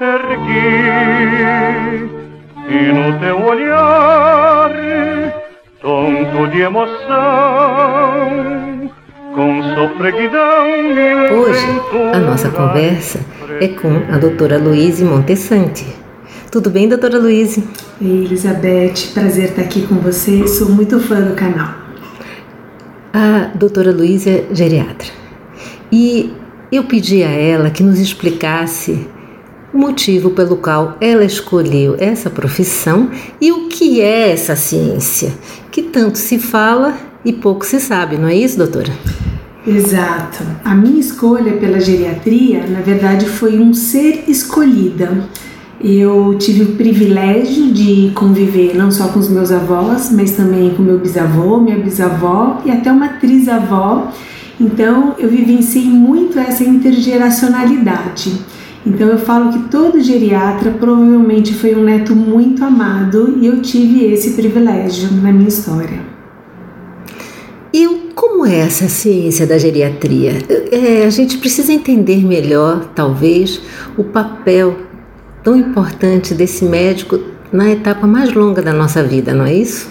[0.00, 0.80] Ergui
[2.68, 4.70] E no teu olhar
[5.80, 7.00] tonto de emoção
[9.34, 11.66] Com sofreguidão me Hoje,
[12.14, 13.20] a nossa conversa
[13.60, 15.86] é com a doutora Luíse Montessante.
[16.50, 17.62] Tudo bem, doutora Luíse?
[18.00, 20.48] Ei, Elizabeth, prazer estar aqui com você.
[20.48, 21.74] Sou muito fã do canal.
[23.12, 25.08] A doutora Luísa é geriatra.
[25.92, 26.32] E
[26.72, 29.06] eu pedi a ela que nos explicasse
[29.72, 35.32] o motivo pelo qual ela escolheu essa profissão e o que é essa ciência,
[35.70, 38.92] que tanto se fala e pouco se sabe, não é isso, doutora?
[39.66, 40.42] Exato.
[40.64, 45.28] A minha escolha pela geriatria, na verdade, foi um ser escolhida.
[45.82, 50.82] Eu tive o privilégio de conviver não só com os meus avós, mas também com
[50.82, 54.10] meu bisavô, minha bisavó e até uma trisavó.
[54.58, 58.32] Então eu vivenciei muito essa intergeracionalidade.
[58.84, 64.06] Então eu falo que todo geriatra provavelmente foi um neto muito amado e eu tive
[64.06, 66.00] esse privilégio na minha história.
[67.72, 70.32] E como é essa ciência da geriatria?
[70.72, 73.60] É, a gente precisa entender melhor, talvez,
[73.98, 74.76] o papel
[75.44, 77.20] tão importante desse médico
[77.52, 79.90] na etapa mais longa da nossa vida, não é isso?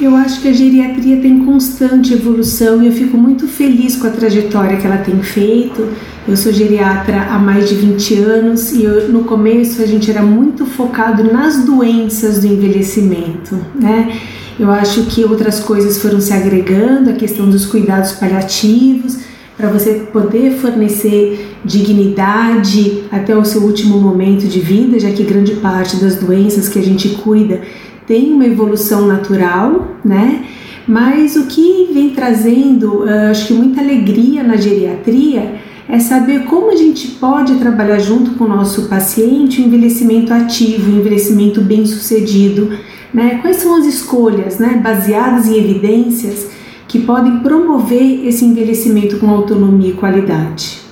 [0.00, 4.10] Eu acho que a geriatria tem constante evolução e eu fico muito feliz com a
[4.10, 5.88] trajetória que ela tem feito.
[6.26, 10.22] Eu sou geriatra há mais de 20 anos e eu, no começo a gente era
[10.22, 14.16] muito focado nas doenças do envelhecimento, né?
[14.56, 19.18] Eu acho que outras coisas foram se agregando, a questão dos cuidados paliativos,
[19.56, 25.54] para você poder fornecer dignidade até o seu último momento de vida, já que grande
[25.56, 27.62] parte das doenças que a gente cuida
[28.08, 30.46] tem uma evolução natural, né?
[30.88, 36.70] Mas o que vem trazendo, uh, acho que muita alegria na geriatria é saber como
[36.70, 41.84] a gente pode trabalhar junto com o nosso paciente o envelhecimento ativo, o envelhecimento bem
[41.84, 42.70] sucedido,
[43.12, 43.38] né?
[43.42, 46.48] Quais são as escolhas, né, baseadas em evidências
[46.86, 50.87] que podem promover esse envelhecimento com autonomia e qualidade?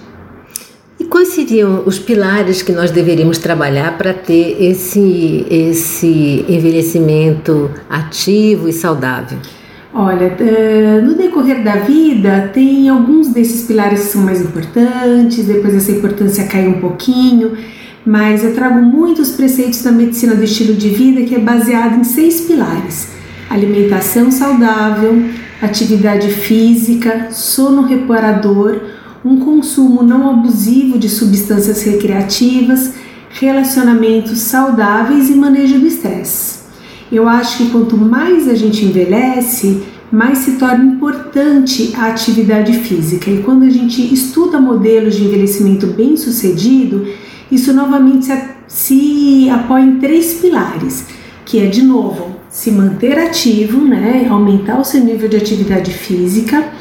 [1.16, 8.72] Quais seriam os pilares que nós deveríamos trabalhar para ter esse, esse envelhecimento ativo e
[8.74, 9.38] saudável?
[9.94, 15.74] Olha, eh, no decorrer da vida, tem alguns desses pilares que são mais importantes, depois
[15.74, 17.56] essa importância cai um pouquinho,
[18.04, 22.04] mas eu trago muitos preceitos da medicina do estilo de vida que é baseado em
[22.04, 23.08] seis pilares:
[23.48, 25.18] alimentação saudável,
[25.62, 28.82] atividade física, sono reparador,
[29.26, 32.92] um consumo não abusivo de substâncias recreativas,
[33.30, 36.60] relacionamentos saudáveis e manejo do estresse.
[37.10, 43.30] Eu acho que quanto mais a gente envelhece, mais se torna importante a atividade física.
[43.30, 47.06] E quando a gente estuda modelos de envelhecimento bem sucedido,
[47.50, 51.06] isso novamente se, se apoia em três pilares,
[51.44, 56.72] que é de novo se manter ativo, né, aumentar o seu nível de atividade física,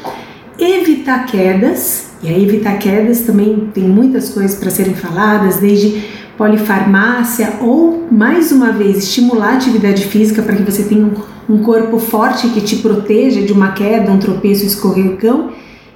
[0.58, 6.02] evitar quedas, e aí evitar quedas também tem muitas coisas para serem faladas, desde
[6.36, 11.08] polifarmácia ou mais uma vez estimular a atividade física para que você tenha
[11.48, 15.52] um, corpo forte que te proteja de uma queda, um tropeço, escorregão.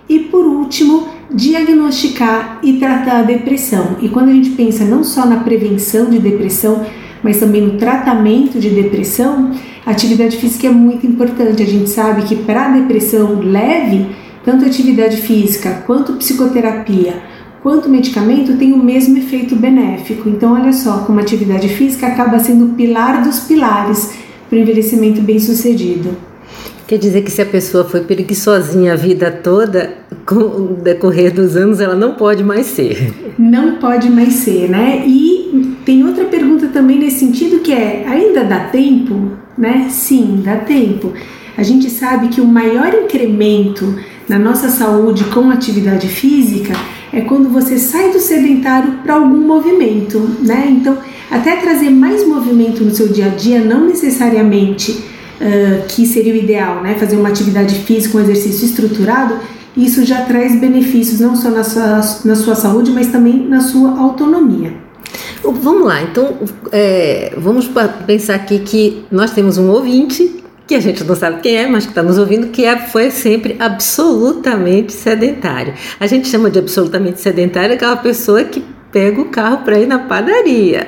[0.08, 3.96] E por último, diagnosticar e tratar a depressão.
[4.00, 6.86] E quando a gente pensa não só na prevenção de depressão,
[7.24, 9.50] mas também no tratamento de depressão,
[9.84, 11.60] a atividade física é muito importante.
[11.60, 14.06] A gente sabe que para a depressão leve,
[14.44, 17.22] tanto atividade física quanto psicoterapia,
[17.62, 20.28] quanto medicamento tem o mesmo efeito benéfico.
[20.28, 24.12] Então, olha só como a atividade física acaba sendo o pilar dos pilares
[24.48, 26.16] para o envelhecimento bem sucedido.
[26.86, 29.94] Quer dizer que se a pessoa foi preguiçosinha a vida toda,
[30.26, 33.14] com o decorrer dos anos ela não pode mais ser.
[33.38, 35.04] Não pode mais ser, né?
[35.06, 39.86] E tem outra pergunta também nesse sentido que é, ainda dá tempo, né?
[39.88, 41.12] Sim, dá tempo.
[41.56, 43.94] A gente sabe que o maior incremento
[44.30, 46.72] na nossa saúde com atividade física
[47.12, 50.68] é quando você sai do sedentário para algum movimento, né?
[50.70, 50.96] Então,
[51.28, 56.36] até trazer mais movimento no seu dia a dia, não necessariamente uh, que seria o
[56.36, 56.94] ideal, né?
[56.94, 59.34] Fazer uma atividade física, um exercício estruturado,
[59.76, 63.98] isso já traz benefícios não só na sua, na sua saúde, mas também na sua
[63.98, 64.72] autonomia.
[65.42, 66.36] Vamos lá, então
[66.70, 67.68] é, vamos
[68.06, 70.39] pensar aqui que nós temos um ouvinte
[70.70, 73.10] que a gente não sabe quem é, mas que está nos ouvindo, que é, foi
[73.10, 75.74] sempre absolutamente sedentário.
[75.98, 78.62] A gente chama de absolutamente sedentário aquela pessoa que
[78.92, 80.86] pega o carro para ir na padaria.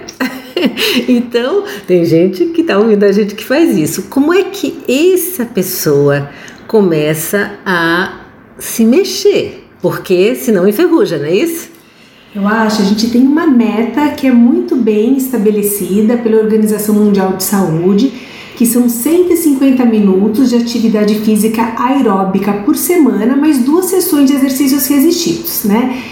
[1.09, 4.05] então, tem gente que está ouvindo a gente que faz isso.
[4.05, 6.31] Como é que essa pessoa
[6.69, 8.21] começa a
[8.61, 9.67] se mexer?
[9.83, 11.73] Porque senão enferruja, não é isso?
[12.33, 17.33] Eu acho, a gente tem uma meta que é muito bem estabelecida pela Organização Mundial
[17.33, 24.29] de Saúde, que são 150 minutos de atividade física aeróbica por semana, mais duas sessões
[24.29, 26.03] de exercícios resistidos, né?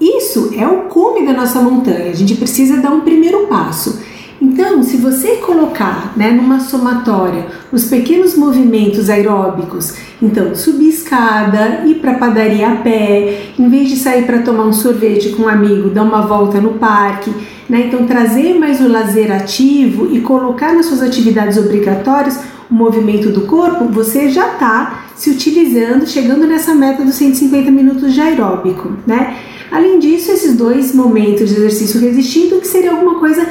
[0.00, 2.10] Isso é o cume da nossa montanha.
[2.10, 4.00] A gente precisa dar um primeiro passo.
[4.40, 11.96] Então, se você colocar né, numa somatória os pequenos movimentos aeróbicos, então subir escada, ir
[11.96, 15.90] para padaria a pé, em vez de sair para tomar um sorvete com um amigo,
[15.90, 17.32] dar uma volta no parque,
[17.68, 22.38] né, então trazer mais o lazer ativo e colocar nas suas atividades obrigatórias
[22.70, 28.14] o movimento do corpo, você já está se utilizando, chegando nessa meta dos 150 minutos
[28.14, 29.36] de aeróbico, né?
[29.70, 33.46] Além disso, esses dois momentos de exercício resistindo, que seria alguma coisa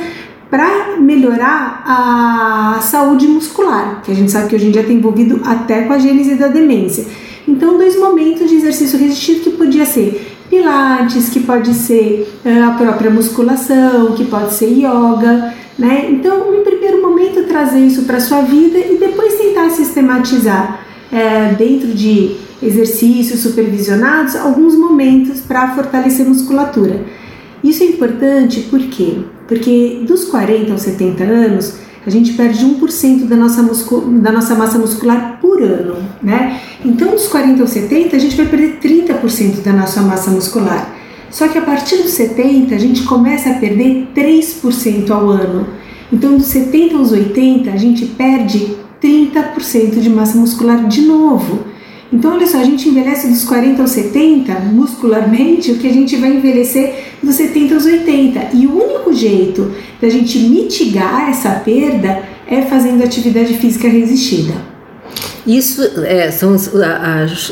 [0.51, 5.39] para melhorar a saúde muscular, que a gente sabe que hoje em dia está envolvido
[5.45, 7.05] até com a gênese da demência.
[7.47, 12.71] Então, dois momentos de exercício resistido que podia ser pilates, que pode ser uh, a
[12.71, 16.09] própria musculação, que pode ser yoga, né?
[16.11, 20.81] Então, em primeiro momento, trazer isso para sua vida e depois tentar sistematizar
[21.11, 27.05] uh, dentro de exercícios supervisionados alguns momentos para fortalecer a musculatura.
[27.63, 29.19] Isso é importante por quê?
[29.51, 31.73] Porque dos 40 aos 70 anos,
[32.07, 33.61] a gente perde 1% da nossa,
[34.21, 36.61] da nossa massa muscular por ano, né?
[36.85, 40.95] Então, dos 40 aos 70, a gente vai perder 30% da nossa massa muscular.
[41.29, 45.67] Só que a partir dos 70, a gente começa a perder 3% ao ano.
[46.13, 51.65] Então, dos 70 aos 80, a gente perde 30% de massa muscular de novo.
[52.11, 56.17] Então, olha só, a gente envelhece dos 40 aos 70 muscularmente, o que a gente
[56.17, 56.93] vai envelhecer
[57.23, 58.49] dos 70 aos 80.
[58.53, 59.71] E o único jeito
[60.01, 64.71] da gente mitigar essa perda é fazendo atividade física resistida.
[65.45, 66.69] Isso é, são as,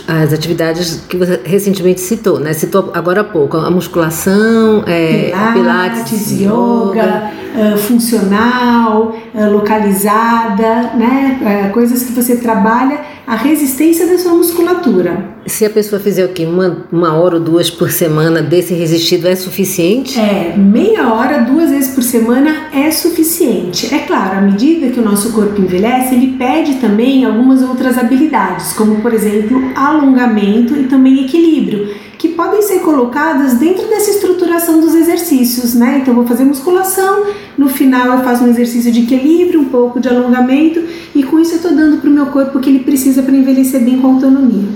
[0.07, 2.53] as, atividades que você recentemente citou, né?
[2.53, 6.51] Citou agora há pouco, a musculação, é, pilates, pilates yoga,
[6.93, 11.67] yoga uh, funcional, uh, localizada, né?
[11.69, 15.23] Uh, coisas que você trabalha a resistência da sua musculatura.
[15.45, 16.47] Se a pessoa fizer o quê?
[16.47, 20.19] Uma, uma hora ou duas por semana desse resistido é suficiente?
[20.19, 23.93] É, meia hora, duas vezes por semana é suficiente.
[23.93, 28.73] É claro, à medida que o nosso corpo envelhece, ele pede também algumas outras habilidades,
[28.73, 31.87] como por exemplo alongamento e também equilíbrio,
[32.19, 35.99] que podem ser colocadas dentro dessa estruturação dos exercícios, né?
[36.01, 37.27] Então, vou fazer musculação,
[37.57, 40.83] no final eu faço um exercício de equilíbrio, um pouco de alongamento,
[41.15, 43.33] e com isso eu estou dando para o meu corpo o que ele precisa para
[43.33, 44.67] envelhecer bem com autonomia.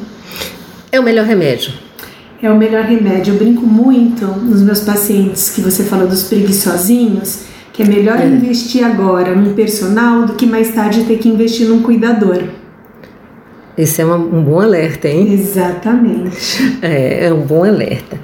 [0.89, 1.73] É o melhor remédio.
[2.41, 3.33] É o melhor remédio.
[3.33, 7.41] Eu brinco muito nos meus pacientes que você falou dos preguiçosinhos,
[7.73, 8.25] que é melhor é.
[8.25, 12.41] investir agora num personal do que mais tarde ter que investir num cuidador.
[13.77, 15.33] Esse é uma, um bom alerta, hein?
[15.33, 16.79] Exatamente.
[16.81, 18.19] É, é um bom alerta.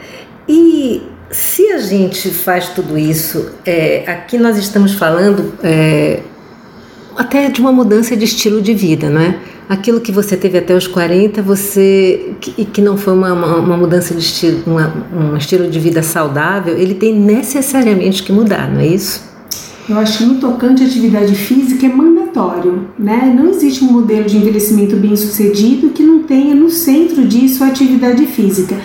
[0.48, 1.02] E
[1.32, 6.20] se a gente faz tudo isso, é, aqui nós estamos falando é,
[7.18, 9.36] até de uma mudança de estilo de vida, não é?
[9.70, 13.78] aquilo que você teve até os 40, você e que não foi uma, uma, uma
[13.78, 18.82] mudança de estilo, uma, um estilo de vida saudável, ele tem necessariamente que mudar, não
[18.82, 19.29] é isso?
[19.90, 23.34] Eu acho que no tocante à atividade física é mandatório, né?
[23.36, 27.68] Não existe um modelo de envelhecimento bem sucedido que não tenha no centro disso a
[27.68, 28.78] atividade física.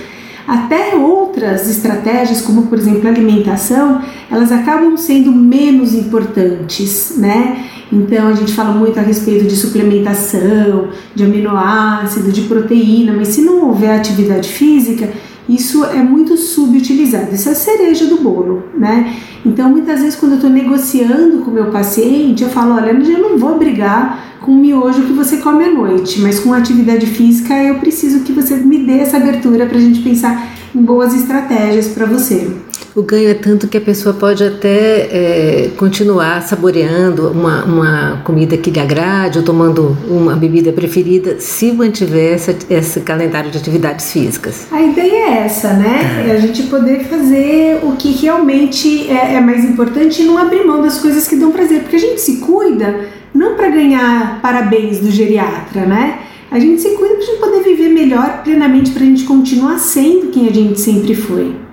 [0.48, 7.66] Até outras estratégias, como por exemplo a alimentação, elas acabam sendo menos importantes, né?
[7.92, 13.42] Então a gente fala muito a respeito de suplementação, de aminoácido, de proteína, mas se
[13.42, 15.10] não houver atividade física,
[15.48, 17.34] isso é muito subutilizado.
[17.34, 19.14] Isso é a cereja do bolo, né?
[19.44, 23.18] Então muitas vezes quando eu estou negociando com o meu paciente, eu falo, olha, eu
[23.18, 27.54] não vou brigar com o miojo que você come à noite, mas com atividade física
[27.62, 32.06] eu preciso que você me dê essa abertura para a gente pensar boas estratégias para
[32.06, 32.50] você.
[32.94, 38.56] O ganho é tanto que a pessoa pode até é, continuar saboreando uma, uma comida
[38.56, 44.12] que lhe agrade ou tomando uma bebida preferida se mantiver essa, esse calendário de atividades
[44.12, 44.68] físicas.
[44.70, 46.24] A ideia é essa, né?
[46.28, 50.64] É a gente poder fazer o que realmente é, é mais importante e não abrir
[50.64, 55.00] mão das coisas que dão prazer, porque a gente se cuida não para ganhar parabéns
[55.00, 56.20] do geriatra, né?
[56.48, 59.78] A gente se cuida para a gente poder viver melhor, plenamente, para a gente continuar
[59.78, 61.64] sendo quem a gente sempre foi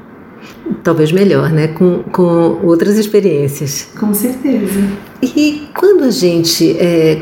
[0.83, 1.67] talvez melhor, né?
[1.67, 3.87] Com, com outras experiências.
[3.99, 4.81] Com certeza.
[5.21, 7.21] E quando a gente é,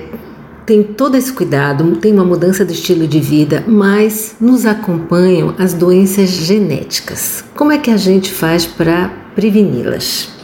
[0.66, 5.74] tem todo esse cuidado, tem uma mudança de estilo de vida, mas nos acompanham as
[5.74, 7.44] doenças genéticas.
[7.56, 10.39] Como é que a gente faz para preveni-las?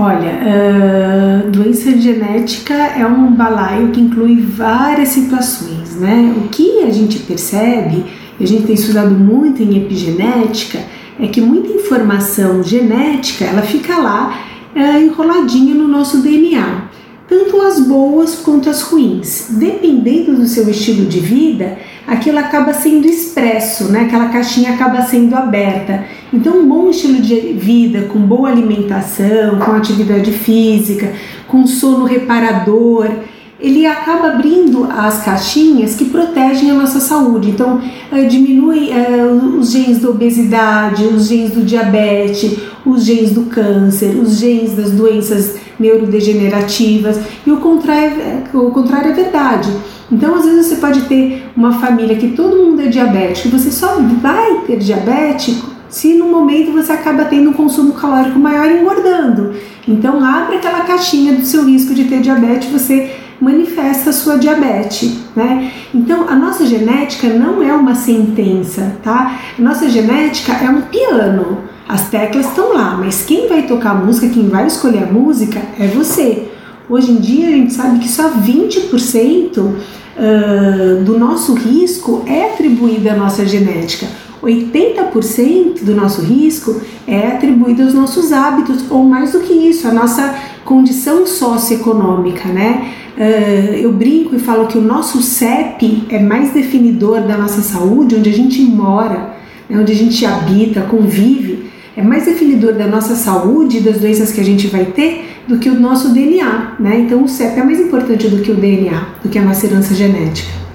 [0.00, 6.32] Olha, uh, doença genética é um balaio que inclui várias situações, né?
[6.36, 8.04] O que a gente percebe,
[8.38, 10.78] e a gente tem estudado muito em epigenética,
[11.18, 14.38] é que muita informação genética ela fica lá
[14.72, 16.82] é, enroladinha no nosso DNA,
[17.28, 19.48] tanto as boas quanto as ruins.
[19.50, 24.02] Dependendo do seu estilo de vida, aquilo acaba sendo expresso, né?
[24.02, 26.04] aquela caixinha acaba sendo aberta.
[26.32, 31.12] Então, um bom estilo de vida, com boa alimentação, com atividade física,
[31.46, 33.10] com sono reparador,
[33.60, 37.50] ele acaba abrindo as caixinhas que protegem a nossa saúde.
[37.50, 37.80] Então,
[38.12, 39.24] eh, diminui eh,
[39.58, 44.92] os genes da obesidade, os genes do diabetes, os genes do câncer, os genes das
[44.92, 49.68] doenças neurodegenerativas, e o contrário, eh, o contrário é verdade.
[50.10, 53.72] Então, às vezes, você pode ter uma família que todo mundo é diabético, e você
[53.72, 58.80] só vai ter diabético se no momento você acaba tendo um consumo calórico maior e
[58.80, 59.54] engordando.
[59.86, 65.72] Então, abre aquela caixinha do seu risco de ter diabetes, você manifesta sua diabetes, né?
[65.94, 69.40] Então, a nossa genética não é uma sentença, tá?
[69.58, 71.58] A nossa genética é um piano.
[71.88, 75.60] As teclas estão lá, mas quem vai tocar a música, quem vai escolher a música
[75.78, 76.48] é você.
[76.88, 83.08] Hoje em dia a gente sabe que só 20% uh, do nosso risco é atribuído
[83.08, 84.06] à nossa genética.
[84.42, 89.92] 80% do nosso risco é atribuído aos nossos hábitos, ou mais do que isso, a
[89.92, 92.92] nossa condição socioeconômica, né?
[93.16, 98.14] Uh, eu brinco e falo que o nosso CEP é mais definidor da nossa saúde,
[98.14, 99.34] onde a gente mora,
[99.68, 104.30] né, onde a gente habita, convive, é mais definidor da nossa saúde e das doenças
[104.30, 107.00] que a gente vai ter do que o nosso DNA, né?
[107.00, 109.94] Então o CEP é mais importante do que o DNA, do que a nossa herança
[109.94, 110.67] genética.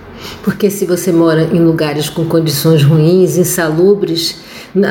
[0.43, 4.41] Porque se você mora em lugares com condições ruins, insalubres,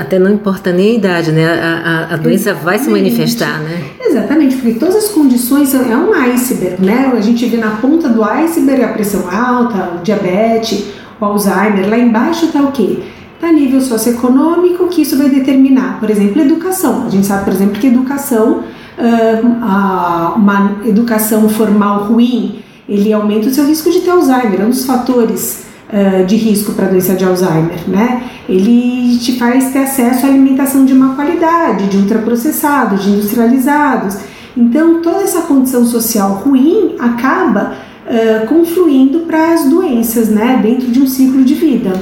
[0.00, 1.44] até não importa nem a idade, né?
[1.44, 2.64] A, a, a doença Exatamente.
[2.64, 3.82] vai se manifestar, né?
[4.00, 7.12] Exatamente, porque todas as condições é um iceberg, né?
[7.16, 10.84] A gente vê na ponta do iceberg a pressão alta, o diabetes,
[11.20, 11.88] o Alzheimer.
[11.88, 12.98] Lá embaixo está o quê?
[13.34, 17.06] Está nível socioeconômico, que isso vai determinar, por exemplo, educação.
[17.06, 18.62] A gente sabe, por exemplo, que educação,
[20.36, 24.84] uma educação formal ruim, ele aumenta o seu risco de ter Alzheimer, é um dos
[24.84, 28.24] fatores uh, de risco para a doença de Alzheimer, né?
[28.48, 34.18] Ele te faz ter acesso à alimentação de má qualidade, de ultraprocessados, de industrializados.
[34.56, 37.74] Então, toda essa condição social ruim acaba
[38.06, 40.60] uh, confluindo para as doenças, né?
[40.62, 41.92] Dentro de um ciclo de vida.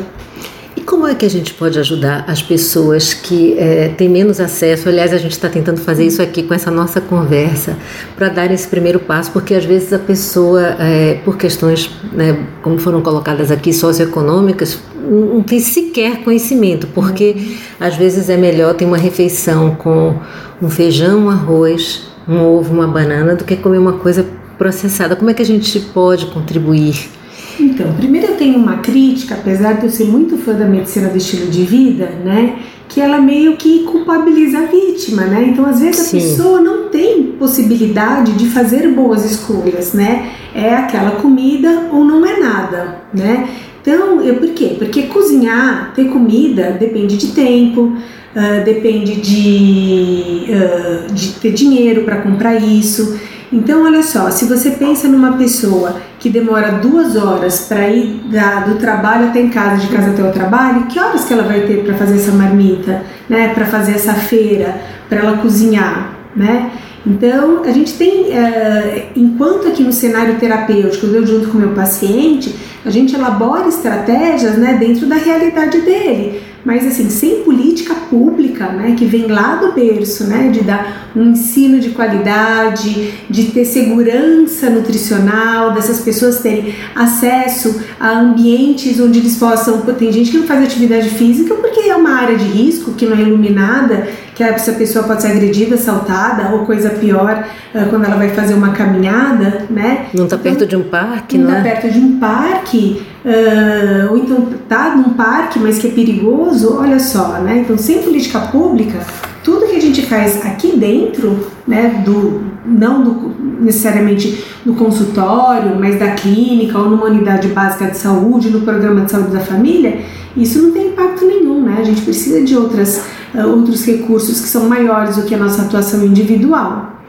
[0.90, 4.88] Como é que a gente pode ajudar as pessoas que é, têm menos acesso?
[4.88, 7.78] Aliás, a gente está tentando fazer isso aqui com essa nossa conversa
[8.16, 12.76] para dar esse primeiro passo, porque às vezes a pessoa, é, por questões, né, como
[12.76, 18.98] foram colocadas aqui, socioeconômicas, não tem sequer conhecimento, porque às vezes é melhor ter uma
[18.98, 20.18] refeição com
[20.60, 24.26] um feijão, um arroz, um ovo, uma banana, do que comer uma coisa
[24.58, 25.14] processada.
[25.14, 27.19] Como é que a gente pode contribuir?
[27.60, 31.18] Então, primeiro eu tenho uma crítica, apesar de eu ser muito fã da medicina do
[31.18, 32.56] estilo de vida, né?
[32.88, 35.46] Que ela meio que culpabiliza a vítima, né?
[35.48, 36.18] Então, às vezes Sim.
[36.18, 40.30] a pessoa não tem possibilidade de fazer boas escolhas, né?
[40.54, 43.48] É aquela comida ou não é nada, né?
[43.80, 44.76] Então, eu, por quê?
[44.78, 52.16] Porque cozinhar, ter comida, depende de tempo, uh, depende de, uh, de ter dinheiro para
[52.16, 53.18] comprar isso.
[53.52, 58.60] Então, olha só, se você pensa numa pessoa que demora duas horas para ir da,
[58.60, 61.60] do trabalho até em casa, de casa até o trabalho, que horas que ela vai
[61.62, 63.52] ter para fazer essa marmita, né?
[63.52, 66.70] Para fazer essa feira, para ela cozinhar, né?
[67.04, 71.70] Então, a gente tem, uh, enquanto aqui no cenário terapêutico, eu junto com o meu
[71.70, 72.54] paciente,
[72.84, 78.94] a gente elabora estratégias né, dentro da realidade dele, mas assim, sem política pública, né,
[78.98, 84.68] que vem lá do berço, né, de dar um ensino de qualidade, de ter segurança
[84.68, 90.62] nutricional, dessas pessoas terem acesso a ambientes onde eles possam, tem gente que não faz
[90.64, 94.08] atividade física porque é uma área de risco, que não é iluminada,
[94.48, 98.54] que essa pessoa pode ser agredida, assaltada ou coisa pior uh, quando ela vai fazer
[98.54, 100.06] uma caminhada, né?
[100.14, 101.72] Não está perto de um parque, não está é?
[101.72, 106.98] perto de um parque, uh, ou então tá num parque, mas que é perigoso, olha
[106.98, 107.60] só, né?
[107.64, 108.98] Então, sem política pública,
[109.42, 115.98] tudo que a gente faz aqui dentro, né, do não do, necessariamente no consultório, mas
[115.98, 120.00] da clínica ou numa unidade básica de saúde, no programa de saúde da família,
[120.36, 121.76] isso não tem impacto nenhum, né?
[121.80, 123.02] A gente precisa de outras
[123.34, 127.00] outros recursos que são maiores do que a nossa atuação individual.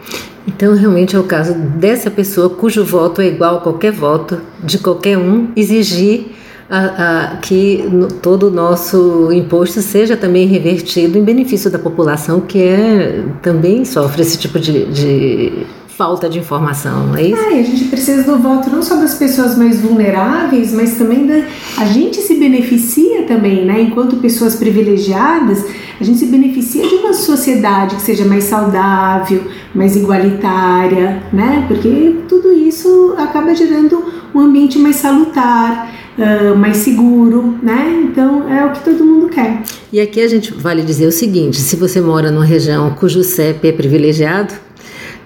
[0.48, 4.80] Então, realmente é o caso dessa pessoa cujo voto é igual a qualquer voto de
[4.80, 6.32] qualquer um, exigir
[6.70, 12.40] a, a, que no, todo o nosso imposto seja também revertido em benefício da população
[12.40, 15.66] que é, também sofre esse tipo de, de
[15.98, 17.42] falta de informação, não é isso?
[17.42, 21.46] É, a gente precisa do voto não só das pessoas mais vulneráveis, mas também da.
[21.78, 23.82] A gente se beneficia também, né?
[23.82, 25.66] Enquanto pessoas privilegiadas,
[26.00, 29.44] a gente se beneficia de uma sociedade que seja mais saudável,
[29.76, 31.66] mais igualitária, né?
[31.68, 36.02] Porque tudo isso acaba gerando um ambiente mais salutar.
[36.12, 38.04] Uh, mais seguro, né?
[38.04, 39.64] Então é o que todo mundo quer.
[39.94, 43.70] E aqui a gente vale dizer o seguinte: se você mora numa região cujo CEP
[43.70, 44.54] é privilegiado,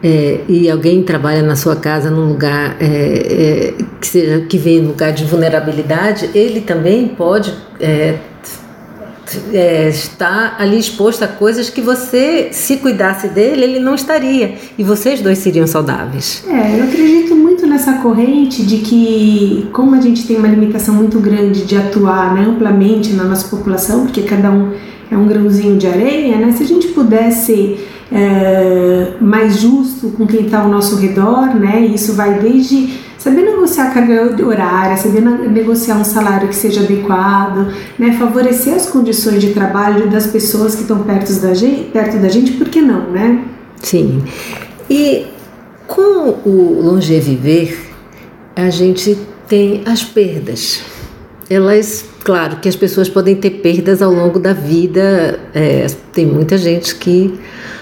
[0.05, 4.79] é, e alguém trabalha na sua casa num lugar é, é, que seja que vem
[4.79, 8.19] no lugar de vulnerabilidade, ele também pode é,
[9.51, 14.83] é, estar ali exposto a coisas que você, se cuidasse dele, ele não estaria e
[14.83, 16.45] vocês dois seriam saudáveis.
[16.47, 21.19] É, eu acredito muito nessa corrente de que, como a gente tem uma limitação muito
[21.19, 24.71] grande de atuar né, amplamente na nossa população, porque cada um
[25.09, 26.51] é um grãozinho de areia, né?
[26.51, 27.79] Se a gente pudesse
[28.12, 31.79] é, mais justo com quem está ao nosso redor, né?
[31.81, 37.74] Isso vai desde saber negociar a carga horária, saber negociar um salário que seja adequado,
[37.97, 38.15] né?
[38.19, 42.51] Favorecer as condições de trabalho das pessoas que estão perto da gente, perto da gente,
[42.51, 43.43] por que não, né?
[43.81, 44.24] Sim.
[44.89, 45.25] E
[45.88, 47.77] com o longeviver,
[48.55, 50.81] a gente tem as perdas.
[51.50, 55.40] Elas Claro que as pessoas podem ter perdas ao longo da vida.
[55.53, 57.31] É, tem muita gente que,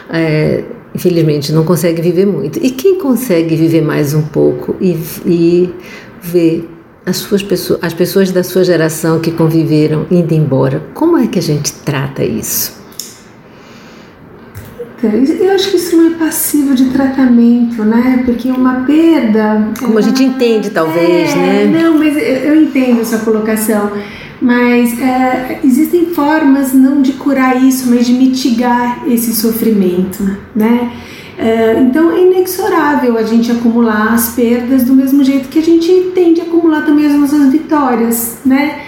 [0.10, 2.60] é, infelizmente, não consegue viver muito.
[2.62, 5.74] E quem consegue viver mais um pouco e, e
[6.22, 6.70] ver
[7.06, 11.40] as, suas pessoas, as pessoas da sua geração que conviveram indo embora, como é que
[11.40, 12.84] a gente trata isso?
[15.02, 18.24] Eu acho que isso não é passivo de tratamento, né?
[18.26, 19.72] Porque uma perda.
[19.80, 20.00] Como ela...
[20.00, 21.82] a gente entende, talvez, é, né?
[21.82, 23.92] Não, mas eu entendo essa colocação
[24.44, 30.22] mas é, existem formas não de curar isso, mas de mitigar esse sofrimento,
[30.54, 30.92] né?
[31.38, 36.12] É, então é inexorável a gente acumular as perdas do mesmo jeito que a gente
[36.14, 38.82] tende a acumular também as nossas vitórias, né?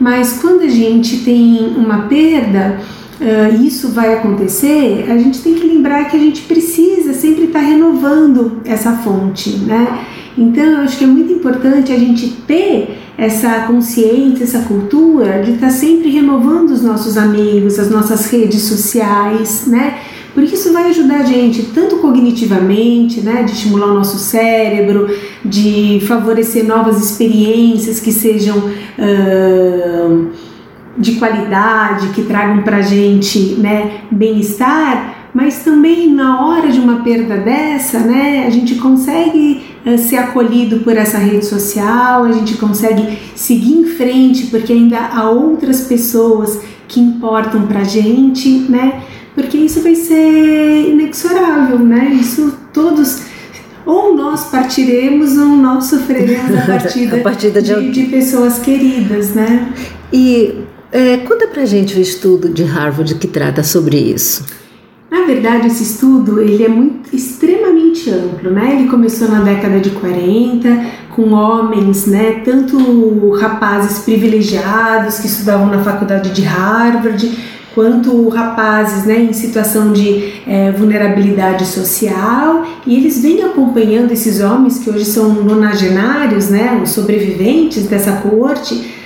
[0.00, 2.80] Mas quando a gente tem uma perda,
[3.20, 7.60] uh, isso vai acontecer, a gente tem que lembrar que a gente precisa sempre estar
[7.60, 10.06] renovando essa fonte, né?
[10.36, 15.52] Então eu acho que é muito importante a gente ter essa consciência, essa cultura de
[15.52, 19.98] estar sempre renovando os nossos amigos, as nossas redes sociais, né?
[20.34, 26.00] Porque isso vai ajudar a gente tanto cognitivamente, né, de estimular o nosso cérebro, de
[26.06, 30.30] favorecer novas experiências que sejam uh,
[30.96, 37.02] de qualidade, que tragam para a gente né, bem-estar, mas também na hora de uma
[37.02, 42.56] perda dessa, né, a gente consegue uh, ser acolhido por essa rede social, a gente
[42.56, 49.02] consegue seguir em frente porque ainda há outras pessoas que importam pra gente, né?
[49.34, 52.10] Porque isso vai ser inexorável, né?
[52.20, 53.22] Isso todos
[53.86, 57.74] ou nós partiremos ou nós sofreremos a partida, a partida de...
[57.74, 59.72] De, de pessoas queridas, né?
[60.12, 60.54] E
[60.92, 64.44] é, conta pra gente o estudo de Harvard que trata sobre isso.
[65.10, 68.76] Na verdade, esse estudo ele é muito extremamente amplo, né?
[68.78, 72.42] Ele começou na década de 40 com homens, né?
[72.44, 77.30] Tanto rapazes privilegiados que estudavam na faculdade de Harvard,
[77.74, 79.22] quanto rapazes, né?
[79.22, 85.32] Em situação de é, vulnerabilidade social, e eles vêm acompanhando esses homens que hoje são
[85.34, 86.80] nonagenários, né?
[86.82, 89.01] Os sobreviventes dessa corte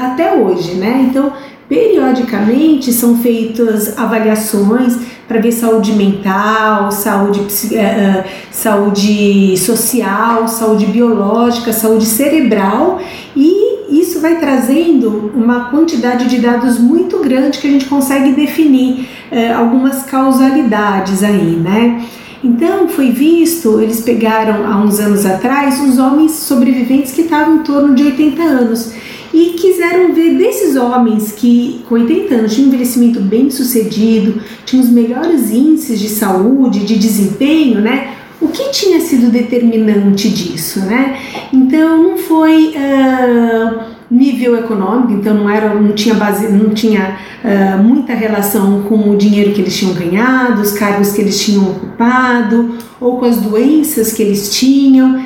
[0.00, 1.06] até hoje, né?
[1.08, 1.32] Então
[1.68, 12.04] periodicamente são feitas avaliações para ver saúde mental, saúde, uh, saúde social, saúde biológica, saúde
[12.04, 13.00] cerebral
[13.34, 19.08] e isso vai trazendo uma quantidade de dados muito grande que a gente consegue definir
[19.30, 22.04] é, algumas causalidades aí, né?
[22.42, 27.62] Então foi visto, eles pegaram há uns anos atrás os homens sobreviventes que estavam em
[27.62, 28.92] torno de 80 anos
[29.36, 34.82] e quiseram ver desses homens que com 80 anos tinham um envelhecimento bem sucedido, tinham
[34.82, 38.14] os melhores índices de saúde, de desempenho, né?
[38.40, 41.18] O que tinha sido determinante disso, né?
[41.52, 47.82] Então não foi uh, nível econômico, então não era, não tinha base, não tinha uh,
[47.82, 52.74] muita relação com o dinheiro que eles tinham ganhado, os cargos que eles tinham ocupado
[52.98, 55.22] ou com as doenças que eles tinham.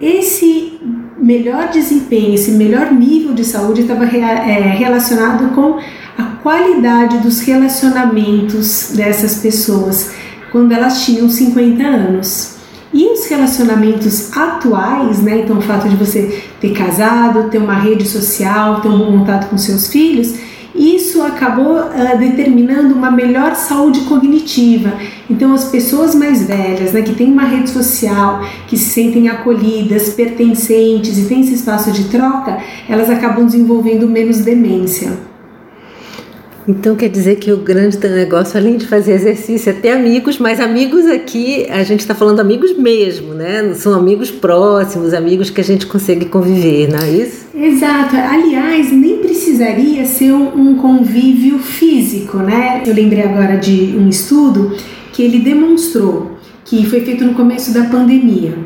[0.00, 0.78] Esse
[1.20, 5.78] melhor desempenho, esse melhor nível de saúde estava é, relacionado com
[6.16, 10.12] a qualidade dos relacionamentos dessas pessoas
[10.50, 12.56] quando elas tinham 50 anos.
[12.92, 15.40] E os relacionamentos atuais, né?
[15.40, 19.50] Então, o fato de você ter casado, ter uma rede social, ter um bom contato
[19.50, 20.34] com seus filhos,
[20.78, 24.92] isso acabou uh, determinando uma melhor saúde cognitiva.
[25.28, 30.10] Então, as pessoas mais velhas, né, que têm uma rede social, que se sentem acolhidas,
[30.10, 35.28] pertencentes e têm esse espaço de troca, elas acabam desenvolvendo menos demência.
[36.68, 40.60] Então quer dizer que o grande negócio, além de fazer exercício, é ter amigos, mas
[40.60, 43.72] amigos aqui, a gente está falando amigos mesmo, né?
[43.72, 47.46] São amigos próximos, amigos que a gente consegue conviver, não é isso?
[47.54, 48.14] Exato.
[48.14, 49.17] Aliás, nem
[49.58, 52.80] precisaria ser um convívio físico, né?
[52.86, 54.76] Eu lembrei agora de um estudo
[55.12, 58.56] que ele demonstrou que foi feito no começo da pandemia.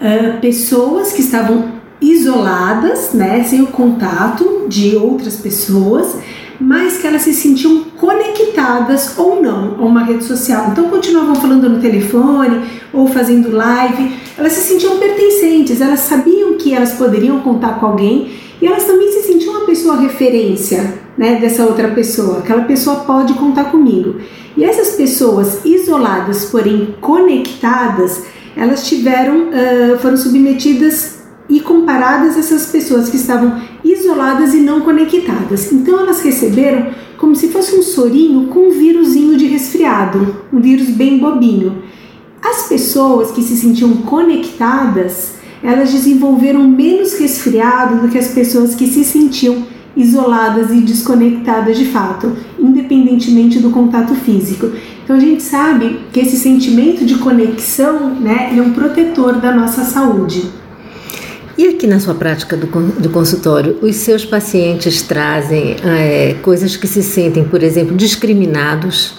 [0.00, 6.16] Uh, pessoas que estavam isoladas, né, sem o contato de outras pessoas,
[6.58, 10.70] mas que elas se sentiam conectadas ou não a uma rede social.
[10.72, 16.74] Então continuavam falando no telefone ou fazendo live, elas se sentiam pertencentes, elas sabiam que
[16.74, 21.64] elas poderiam contar com alguém e elas também se sentiam uma pessoa referência né, dessa
[21.64, 24.16] outra pessoa, aquela pessoa pode contar comigo.
[24.56, 28.24] E essas pessoas isoladas, porém conectadas,
[28.56, 34.82] elas tiveram, uh, foram submetidas e comparadas a essas pessoas que estavam isoladas e não
[34.82, 35.72] conectadas.
[35.72, 40.88] Então elas receberam como se fosse um sorinho com um vírusinho de resfriado, um vírus
[40.88, 41.82] bem bobinho.
[42.42, 48.86] As pessoas que se sentiam conectadas, elas desenvolveram menos resfriado do que as pessoas que
[48.86, 54.70] se sentiam isoladas e desconectadas de fato, independentemente do contato físico.
[55.04, 59.82] Então a gente sabe que esse sentimento de conexão, né, é um protetor da nossa
[59.82, 60.44] saúde.
[61.58, 66.86] E aqui na sua prática do, do consultório, os seus pacientes trazem é, coisas que
[66.86, 69.14] se sentem, por exemplo, discriminados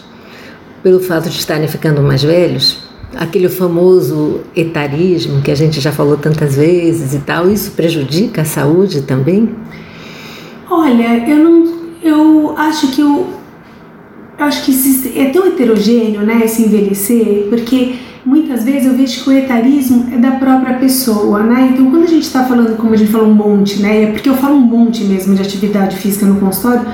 [0.82, 2.91] pelo fato de estarem ficando mais velhos?
[3.16, 8.46] Aquele famoso etarismo que a gente já falou tantas vezes e tal, isso prejudica a
[8.46, 9.50] saúde também?
[10.70, 11.82] Olha, eu não.
[12.02, 13.28] Eu acho que eu.
[14.40, 17.96] eu acho que é tão heterogêneo, né, esse envelhecer, porque
[18.26, 21.72] muitas vezes eu vejo que o etarismo é da própria pessoa, né?
[21.74, 24.04] Então, quando a gente está falando, como a gente falou um monte, né?
[24.04, 26.86] É porque eu falo um monte mesmo de atividade física no consultório,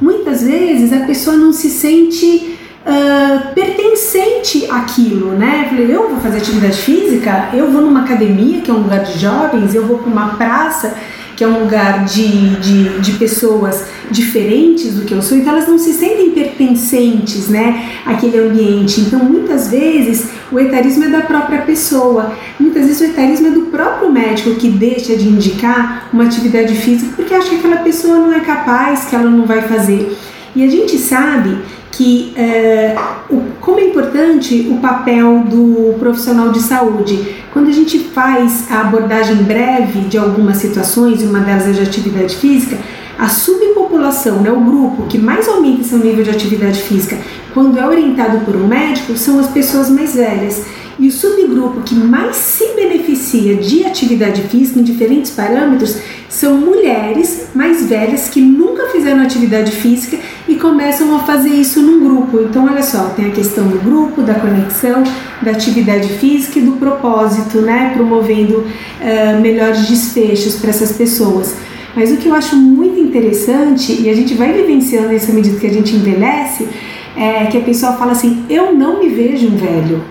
[0.00, 2.53] muitas vezes a pessoa não se sente
[2.86, 5.62] uh, pertencente àquilo, né?
[5.64, 9.02] Eu falei, eu vou fazer atividade física, eu vou numa academia, que é um lugar
[9.04, 10.94] de jovens, eu vou para uma praça
[11.36, 15.66] que é um lugar de, de, de, pessoas diferentes do que eu sou, então elas
[15.66, 19.00] não se sentem pertencentes né, àquele ambiente.
[19.00, 23.62] Então, muitas vezes, o etarismo é da própria pessoa, muitas vezes, o etarismo é do
[23.62, 28.32] próprio médico que deixa de indicar uma atividade física porque acha que aquela pessoa não
[28.32, 30.16] é capaz, que ela não vai fazer.
[30.54, 31.58] E a gente sabe
[31.96, 32.96] que é,
[33.30, 37.36] o, como é importante o papel do profissional de saúde.
[37.52, 42.36] Quando a gente faz a abordagem breve de algumas situações, uma delas é de atividade
[42.36, 42.76] física,
[43.16, 47.16] a subpopulação, né, o grupo que mais aumenta seu nível de atividade física
[47.54, 50.64] quando é orientado por um médico são as pessoas mais velhas.
[50.98, 55.96] E o subgrupo que mais se beneficia de atividade física em diferentes parâmetros
[56.28, 58.73] são mulheres mais velhas que nunca
[59.04, 62.40] fizeram atividade física e começam a fazer isso num grupo.
[62.40, 65.04] Então, olha só, tem a questão do grupo, da conexão,
[65.42, 67.92] da atividade física e do propósito, né?
[67.94, 71.54] Promovendo uh, melhores desfechos para essas pessoas.
[71.94, 75.60] Mas o que eu acho muito interessante, e a gente vai vivenciando isso à medida
[75.60, 76.66] que a gente envelhece,
[77.14, 80.02] é que a pessoa fala assim: eu não me vejo um velho.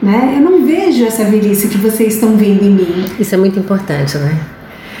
[0.00, 0.34] Né?
[0.36, 3.04] Eu não vejo essa velhice que vocês estão vendo em mim.
[3.18, 4.53] Isso é muito importante, né?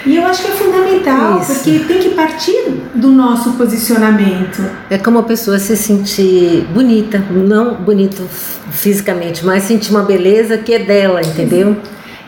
[0.06, 1.54] E eu acho que é fundamental, Isso.
[1.54, 4.62] porque tem que partir do nosso posicionamento.
[4.90, 8.28] É como a pessoa se sentir bonita, não bonito
[8.70, 11.76] fisicamente, mas sentir uma beleza que é dela, entendeu?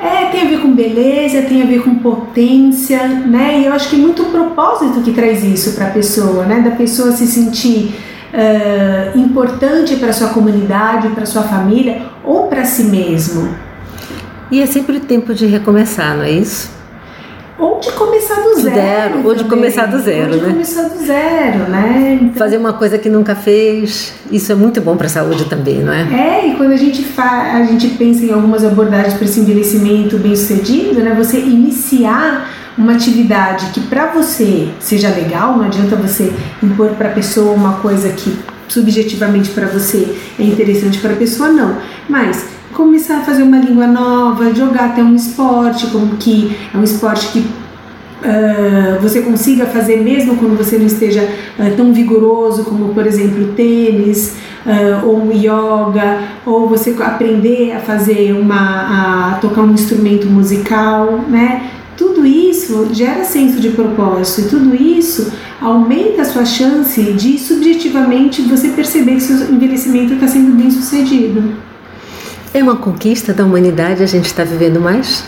[0.01, 3.61] É, tem a ver com beleza, tem a ver com potência, né?
[3.61, 6.61] E eu acho que é muito o propósito que traz isso para a pessoa, né?
[6.61, 7.95] Da pessoa se sentir
[8.33, 13.49] uh, importante para sua comunidade, para sua família ou para si mesmo.
[14.51, 16.76] E é sempre tempo de recomeçar, não é isso?
[17.59, 18.75] Ou de começar do zero.
[18.75, 20.53] zero ou de começar do zero, ou de né?
[20.53, 22.19] começar do zero, né?
[22.21, 25.83] Então, Fazer uma coisa que nunca fez, isso é muito bom para a saúde também,
[25.83, 26.03] não é?
[26.13, 30.19] É, e quando a gente, fa a gente pensa em algumas abordagens para esse envelhecimento
[30.19, 31.15] bem sucedido, né?
[31.17, 36.31] Você iniciar uma atividade que para você seja legal, não adianta você
[36.63, 38.37] impor para a pessoa uma coisa que
[38.69, 41.79] subjetivamente para você é interessante para a pessoa, não.
[42.09, 46.85] Mas começar a fazer uma língua nova, jogar até um esporte, como que é um
[46.85, 51.23] esporte que uh, você consiga fazer mesmo quando você não esteja
[51.59, 54.37] uh, tão vigoroso como, por exemplo, tênis
[54.67, 61.71] uh, ou yoga, ou você aprender a fazer uma, a tocar um instrumento musical, né?
[61.97, 68.43] Tudo isso gera senso de propósito e tudo isso aumenta a sua chance de subjetivamente
[68.43, 71.65] você perceber que seu envelhecimento está sendo bem sucedido.
[72.57, 75.23] É uma conquista da humanidade a gente está vivendo mais?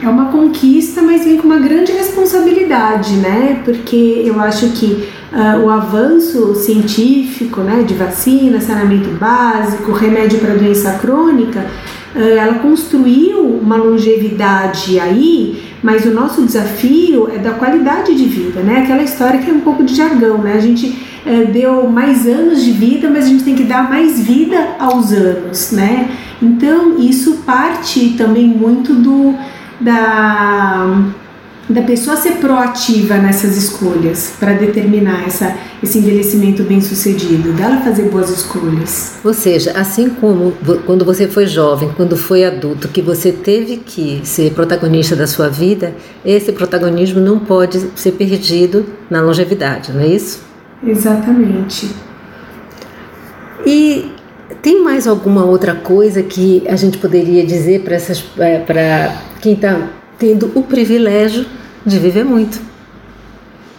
[0.00, 3.62] É uma conquista, mas vem com uma grande responsabilidade, né?
[3.64, 10.54] Porque eu acho que uh, o avanço científico, né, de vacina, saneamento básico, remédio para
[10.54, 11.66] doença crônica,
[12.14, 18.60] uh, ela construiu uma longevidade aí mas o nosso desafio é da qualidade de vida,
[18.60, 18.80] né?
[18.82, 20.54] Aquela história que é um pouco de jargão, né?
[20.54, 24.18] A gente é, deu mais anos de vida, mas a gente tem que dar mais
[24.18, 26.08] vida aos anos, né?
[26.40, 29.34] Então isso parte também muito do
[29.80, 31.12] da
[31.68, 38.04] da pessoa ser proativa nessas escolhas para determinar essa, esse envelhecimento bem sucedido, dela fazer
[38.04, 39.16] boas escolhas.
[39.24, 40.52] Ou seja, assim como
[40.84, 45.48] quando você foi jovem, quando foi adulto, que você teve que ser protagonista da sua
[45.48, 45.92] vida,
[46.24, 50.42] esse protagonismo não pode ser perdido na longevidade, não é isso?
[50.86, 51.90] Exatamente.
[53.66, 54.12] E
[54.66, 57.98] tem mais alguma outra coisa que a gente poderia dizer para
[58.66, 61.46] para quem está tendo o privilégio
[61.86, 62.60] de viver muito.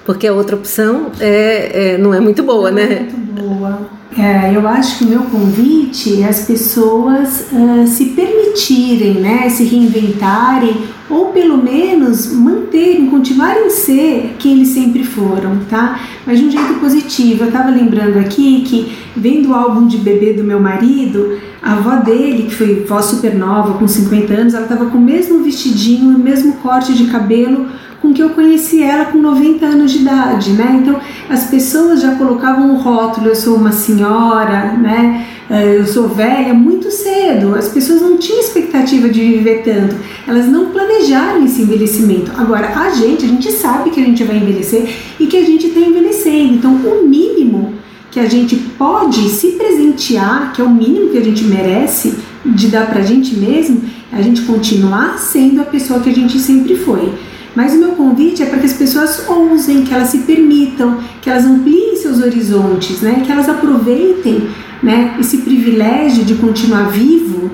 [0.07, 2.93] Porque a outra opção é, é não é muito boa, não né?
[2.93, 3.89] É muito boa.
[4.17, 9.65] É, eu acho que o meu convite é as pessoas uh, se permitirem, né, se
[9.65, 10.75] reinventarem
[11.09, 15.99] ou pelo menos manterem, continuarem a ser quem eles sempre foram, tá?
[16.25, 17.43] Mas de um jeito positivo.
[17.43, 21.97] Eu estava lembrando aqui que vendo o álbum de bebê do meu marido, a avó
[21.97, 26.15] dele, que foi vó super nova, com 50 anos, ela estava com o mesmo vestidinho,
[26.15, 27.67] o mesmo corte de cabelo
[28.07, 30.79] com que eu conheci ela com 90 anos de idade, né?
[30.81, 35.27] Então as pessoas já colocavam o rótulo, eu sou uma senhora, né?
[35.49, 37.55] Eh, eu sou velha muito cedo.
[37.55, 39.95] As pessoas não tinham expectativa de viver tanto.
[40.25, 42.31] Elas não planejaram esse envelhecimento.
[42.37, 44.87] Agora a gente, a gente sabe que a gente vai envelhecer
[45.19, 46.53] e que a gente está envelhecendo.
[46.53, 47.73] Então o mínimo
[48.09, 52.15] que a gente pode se presentear, que é o mínimo que a gente merece
[52.45, 53.81] de dar pra gente mesmo,
[54.13, 57.11] é a gente continuar sendo a pessoa que a gente sempre foi.
[57.55, 61.29] Mas o meu convite é para que as pessoas ousem, que elas se permitam, que
[61.29, 63.23] elas ampliem seus horizontes, né?
[63.25, 64.47] que elas aproveitem
[64.81, 67.49] né, esse privilégio de continuar vivo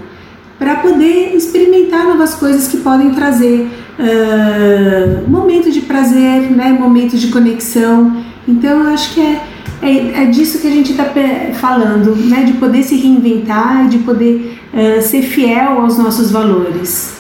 [0.60, 3.68] para poder experimentar novas coisas que podem trazer
[4.00, 8.24] uh, momentos de prazer, né, momentos de conexão.
[8.48, 9.42] Então eu acho que é,
[9.82, 11.06] é, é disso que a gente está
[11.56, 17.14] falando, né, de poder se reinventar, de poder uh, ser fiel aos nossos valores.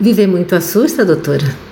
[0.00, 1.69] Viver muito assusta, doutora?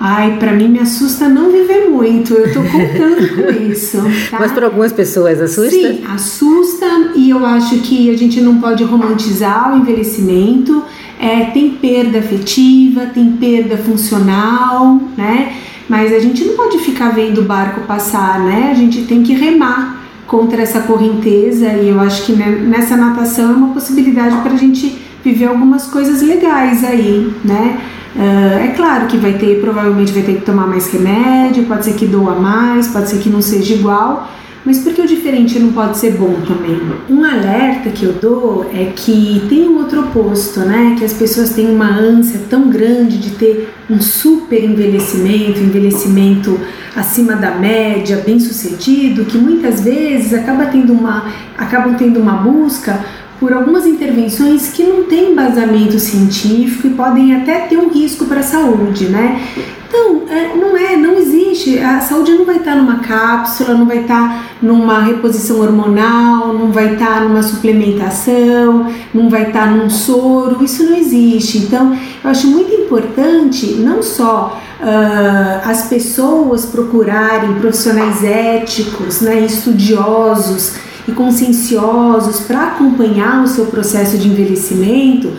[0.00, 2.34] Ai, para mim me assusta não viver muito.
[2.34, 3.98] Eu tô contando com isso.
[4.30, 4.38] Tá?
[4.38, 5.70] Mas para algumas pessoas assusta?
[5.70, 10.84] Sim, assusta e eu acho que a gente não pode romantizar o envelhecimento.
[11.18, 15.56] É, tem perda afetiva, tem perda funcional, né?
[15.88, 18.68] Mas a gente não pode ficar vendo o barco passar, né?
[18.70, 23.54] A gente tem que remar contra essa correnteza e eu acho que nessa natação é
[23.54, 27.78] uma possibilidade para a gente viver algumas coisas legais aí, né?
[28.16, 31.92] Uh, é claro que vai ter, provavelmente vai ter que tomar mais remédio, pode ser
[31.92, 34.28] que doa mais, pode ser que não seja igual,
[34.64, 36.80] mas porque o diferente não pode ser bom também?
[37.08, 40.96] Um alerta que eu dou é que tem um outro oposto, né?
[40.98, 46.58] Que as pessoas têm uma ânsia tão grande de ter um super envelhecimento, envelhecimento
[46.96, 53.04] acima da média, bem sucedido, que muitas vezes acaba tendo uma, acabam tendo uma busca
[53.38, 58.40] por algumas intervenções que não têm embasamento científico e podem até ter um risco para
[58.40, 59.40] a saúde, né?
[59.88, 61.78] Então, é, não é, não existe.
[61.78, 66.92] A saúde não vai estar numa cápsula, não vai estar numa reposição hormonal, não vai
[66.92, 70.62] estar numa suplementação, não vai estar num soro.
[70.62, 71.58] Isso não existe.
[71.58, 80.87] Então, eu acho muito importante não só uh, as pessoas procurarem profissionais éticos, né, estudiosos
[81.08, 85.32] e conscienciosos para acompanhar o seu processo de envelhecimento,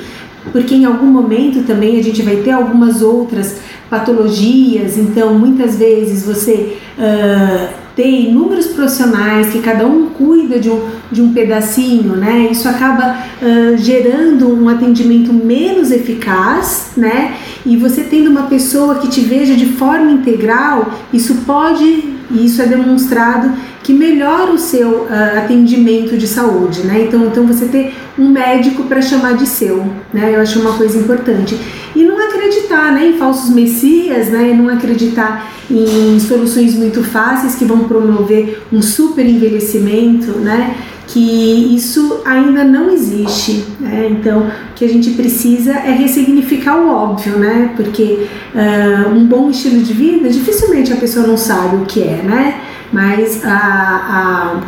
[0.52, 3.58] porque em algum momento também a gente vai ter algumas outras
[3.90, 10.82] patologias, então muitas vezes você uh, tem inúmeros profissionais que cada um cuida de um,
[11.12, 12.48] de um pedacinho, né?
[12.50, 17.36] Isso acaba uh, gerando um atendimento menos eficaz, né?
[17.66, 22.62] E você tendo uma pessoa que te veja de forma integral, isso pode, e isso
[22.62, 23.52] é demonstrado
[23.84, 27.06] que melhora o seu uh, atendimento de saúde, né?
[27.08, 29.78] Então, então você ter um médico para chamar de seu,
[30.14, 30.36] né?
[30.36, 31.58] Eu acho uma coisa importante.
[31.96, 34.54] E não acreditar, né, em falsos messias, né?
[34.54, 40.76] Não acreditar em soluções muito fáceis que vão promover um super envelhecimento, né?
[41.12, 44.08] Que isso ainda não existe, né?
[44.12, 47.74] Então, o que a gente precisa é ressignificar o óbvio, né?
[47.76, 52.22] Porque uh, um bom estilo de vida, dificilmente a pessoa não sabe o que é,
[52.24, 52.62] né?
[52.94, 54.62] Mas a, a,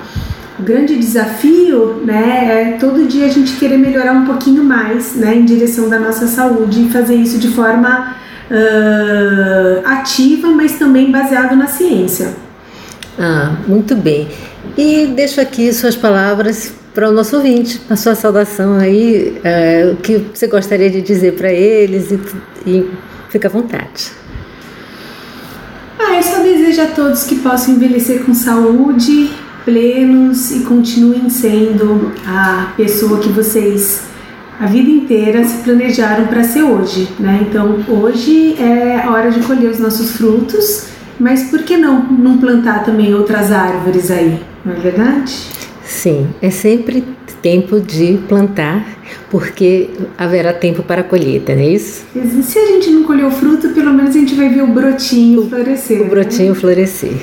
[0.59, 5.35] o grande desafio né, é todo dia a gente querer melhorar um pouquinho mais né,
[5.35, 8.15] em direção da nossa saúde e fazer isso de forma
[8.49, 12.33] uh, ativa, mas também baseado na ciência.
[13.19, 14.27] Ah, muito bem.
[14.77, 19.97] E deixo aqui suas palavras para o nosso ouvinte, a sua saudação aí, uh, o
[19.97, 22.19] que você gostaria de dizer para eles e,
[22.67, 22.89] e
[23.29, 24.11] fica à vontade.
[25.97, 29.31] Ah, eu só desejo a todos que possam envelhecer com saúde,
[29.63, 34.11] plenos e continuem sendo a pessoa que vocês
[34.59, 37.47] a vida inteira se planejaram para ser hoje, né?
[37.49, 40.85] Então, hoje é hora de colher os nossos frutos,
[41.21, 45.31] mas por que não não plantar também outras árvores aí, não é verdade?
[45.83, 47.03] Sim, é sempre
[47.41, 48.85] tempo de plantar,
[49.29, 52.05] porque haverá tempo para a colheita, não é isso?
[52.41, 55.47] Se a gente não colher o fruto, pelo menos a gente vai ver o brotinho
[55.47, 56.01] florescer.
[56.01, 56.59] O brotinho né?
[56.59, 57.13] florescer.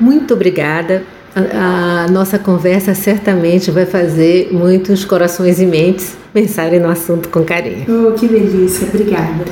[0.00, 1.04] Muito obrigada.
[1.34, 7.44] A, a, nossa conversa certamente vai fazer muitos corações e mentes pensarem no assunto com
[7.44, 7.84] carinho.
[7.88, 9.44] Oh, que delícia, obrigada.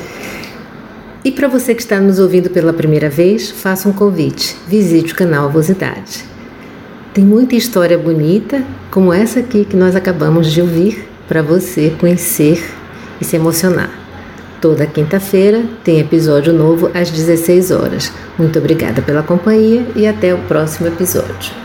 [1.25, 4.55] E para você que está nos ouvindo pela primeira vez, faça um convite.
[4.67, 6.23] Visite o canal Vosidade.
[7.15, 12.63] Tem muita história bonita, como essa aqui que nós acabamos de ouvir, para você conhecer
[13.19, 13.89] e se emocionar.
[14.61, 18.13] Toda quinta-feira tem episódio novo às 16 horas.
[18.37, 21.64] Muito obrigada pela companhia e até o próximo episódio.